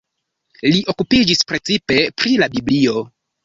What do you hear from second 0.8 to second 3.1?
okupiĝis precipe pri la Biblio.